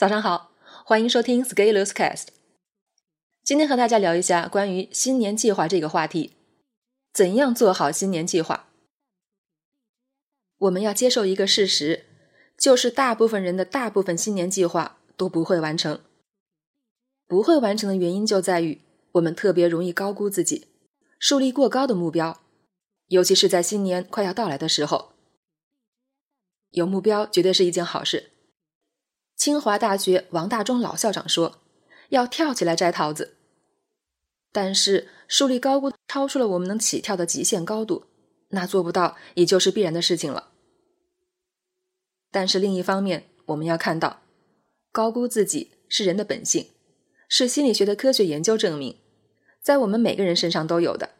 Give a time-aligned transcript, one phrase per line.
[0.00, 0.52] 早上好，
[0.86, 2.28] 欢迎收听 Scaleus Cast。
[3.44, 6.36] 今天和大家聊一下关于新年计划这个话题。
[7.12, 8.70] 怎样做好新年计划？
[10.56, 12.06] 我们要接受一个事实，
[12.56, 16.00] 就是大部分人的大部分新年计划都不会完成。
[17.26, 18.80] 不会完成的原因就在于
[19.12, 20.68] 我们特别容易高估自己，
[21.18, 22.40] 树立过高的目标，
[23.08, 25.12] 尤其是在新年快要到来的时候。
[26.70, 28.29] 有目标绝对是一件好事。
[29.40, 31.62] 清华大学王大中老校长说
[32.10, 33.38] ：“要跳起来摘桃子。”
[34.52, 38.04] 但是树立高估超出了我们能起跳的极限高度，
[38.48, 40.50] 那做不到也就是必然的事情了。
[42.30, 44.20] 但是另一方面，我们要看到，
[44.92, 46.66] 高估自己是人的本性，
[47.26, 48.98] 是心理学的科学研究证明，
[49.62, 51.14] 在我们每个人身上都有的。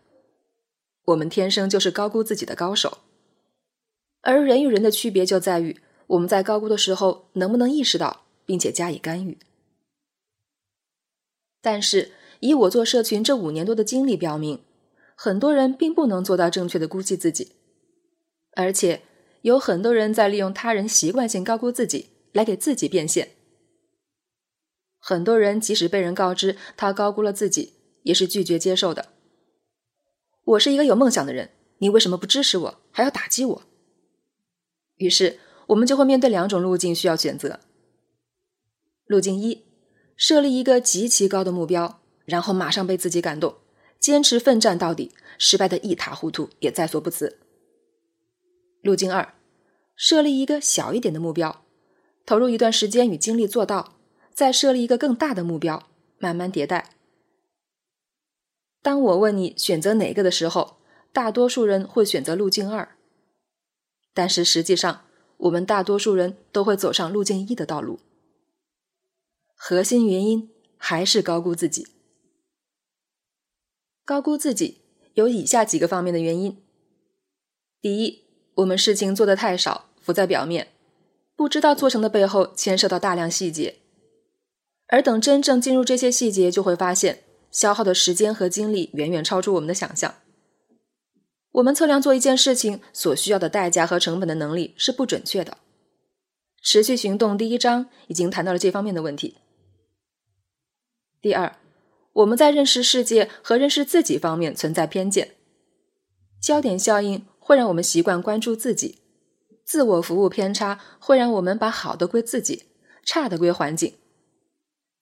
[1.07, 2.99] 我们天生就是高估自己的高手。
[4.21, 5.80] 而人与人的区别就在于，
[6.11, 9.39] 我们在高估的时候能不能意识到，并且加以干预。
[11.61, 14.61] 但是，以我做社群这五年多的经历表明，
[15.15, 17.52] 很多人并不能做到正确的估计自己，
[18.55, 19.02] 而且
[19.43, 23.30] 有很多人在利用他人习惯性高估自己来给自己变现。
[24.99, 29.11] 很多人即使被人告知他高估了自己，也是拒绝接受的。
[30.45, 33.63] 我是一个有梦想的人，你为什么不支持我，还要打击我？
[34.97, 35.39] 于是，
[35.71, 37.60] 我们就会面对两种路径需要选择。
[39.07, 39.65] 路径一，
[40.16, 43.57] 设立一个极其高的目标，然后马上被自己感动，
[43.99, 47.38] 坚持奋战到底，失败的一塌糊涂也在所不辞。
[48.82, 49.35] 路径二，
[49.95, 51.65] 设立一个小一点的目标，
[52.27, 53.96] 投入一段时间与精力做到，
[54.32, 56.90] 再设立一个更大的目标，慢慢迭代。
[58.82, 60.79] 当我问你选择哪个的时候，
[61.12, 62.96] 大多数人会选择路径二。
[64.12, 65.05] 但是实际上，
[65.41, 68.00] 我们大多数人都会走上路径一的道路。
[69.55, 71.87] 核心原因还是高估自己。
[74.05, 74.81] 高估自己
[75.15, 76.62] 有以下几个方面的原因：
[77.81, 78.25] 第一，
[78.55, 80.69] 我们事情做的太少，浮在表面，
[81.37, 83.77] 不知道做成的背后牵涉到大量细节，
[84.89, 90.15] 而等真正进入这些细节，就会发现消耗的时间和精力远远超出我们的想象。
[91.60, 95.59] 我们测量做一件事情所需要的代价和成本的能力是不准确的。
[96.62, 99.37] 持续行动第一章已经谈到了这方面的问题。
[101.21, 101.56] 第二，
[102.15, 105.37] 我们在认识世界和认识自己方面存在偏见。
[106.41, 108.98] 焦点效应会让我们习惯关注自己，
[109.65, 112.65] 自我服务偏差会让我们把好的归自己，
[113.04, 113.94] 差的归环境。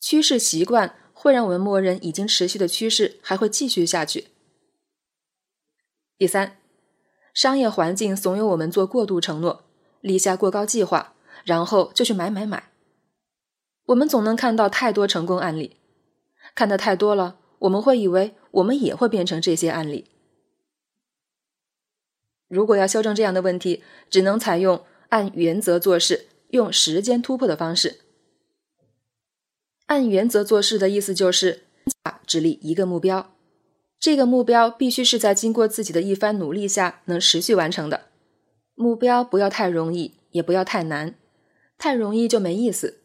[0.00, 4.28] 趋势习惯会让我们默认已经持续的趋势还会继续下去。
[6.18, 6.58] 第三，
[7.32, 9.62] 商业环境怂恿我们做过度承诺，
[10.00, 11.14] 立下过高计划，
[11.44, 12.72] 然后就去买买买。
[13.86, 15.76] 我们总能看到太多成功案例，
[16.56, 20.10] 看的太多了，我们会以为我们也会变成这些案例。
[22.48, 28.00] 如果要修正这样的问题，只能采用按原则做事、用时间突破的方式。
[29.86, 31.62] 按原则做事的意思就是，
[32.26, 33.37] 只立一个目标。
[34.00, 38.06] 这个目标必须是在经过自己的一番努力下能持续完成的。
[38.74, 41.14] 目标不要太容易，也不要太难。
[41.76, 43.00] 太容易就没意思，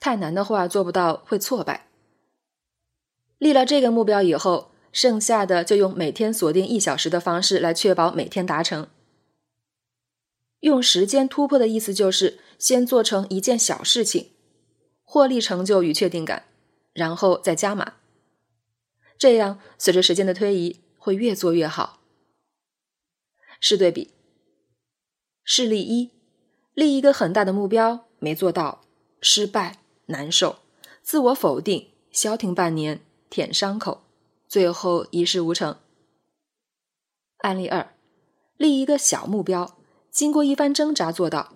[0.00, 1.88] 太难的话做不到会挫败。
[3.38, 8.88] 立了这个目标以后，剩下的就用每天锁定一小时的方式来确保每天达成。
[10.60, 14.30] 用时间突破的意思就是先做成一件小事情，
[15.02, 16.44] 获利成就与确定感，
[16.92, 17.94] 然后再加码。
[19.22, 22.00] 这样，随着时间的推移，会越做越好。
[23.60, 24.10] 试对比：
[25.44, 26.10] 事例一，
[26.74, 28.84] 立一个很大的目标没做到，
[29.20, 30.56] 失败难受，
[31.02, 33.00] 自我否定，消停半年，
[33.30, 34.02] 舔伤口，
[34.48, 35.78] 最后一事无成。
[37.42, 37.94] 案例二，
[38.56, 39.78] 立一个小目标，
[40.10, 41.54] 经过一番挣扎做到，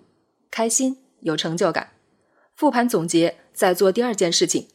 [0.49, 1.97] 开心有成就感，
[2.55, 4.69] 复盘总结，再做第二件事情，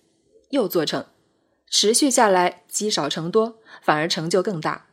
[0.50, 1.06] 又做成。
[1.74, 4.88] 持续下来，积少成多，反而成就更大。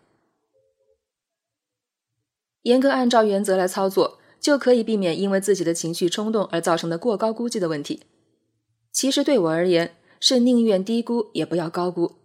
[2.61, 8.03] 严格按照原则来操作，就可以避免因为自己的情绪冲动而造成的过高估计的问题。
[8.93, 12.15] 其实对我而言，是宁愿低估也不要高估。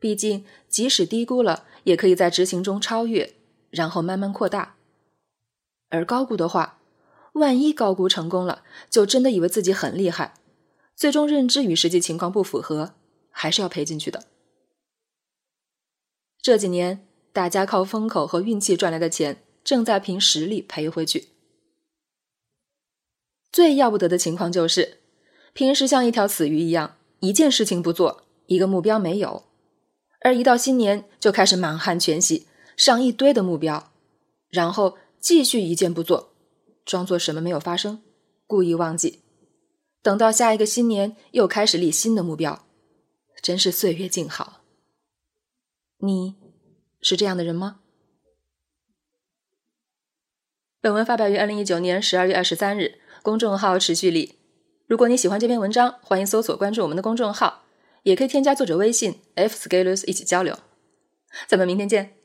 [0.00, 3.34] 毕竟，即使低估了，也可以在执行中超越，
[3.70, 4.74] 然后慢慢扩大。
[5.88, 6.80] 而高估的话，
[7.34, 10.34] 万一高估成功了，就真的以为自己很厉害，
[10.96, 12.94] 最终认知与实际情况不符合。
[13.32, 14.24] 还是要赔进去的。
[16.40, 21.28] 这几年，大家靠风口和运气赚来的钱，正在凭实力赔回去。
[23.50, 24.98] 最要不得的情况就是，
[25.52, 29.44] 平时像一条死鱼一样，一件事情不做，一个目标没有；
[30.20, 32.46] 而一到新年，就开始满汉全席，
[32.76, 33.92] 上一堆的目标，
[34.48, 36.32] 然后继续一件不做，
[36.84, 38.02] 装作什么没有发生，
[38.46, 39.20] 故意忘记。
[40.02, 42.66] 等到下一个新年，又开始立新的目标，
[43.42, 44.62] 真是岁月静好。
[45.98, 46.36] 你
[47.00, 47.80] 是这样的人吗？
[50.80, 54.38] 本文发表于二零一九年十二月二十三日，公众号持续力。
[54.86, 57.64] 如果你喜欢这篇文章，欢迎搜索关注我们的公众号，
[58.04, 60.56] 也可以添加作者微信，f scales 一起交流。
[61.48, 62.21] 咱们明天见。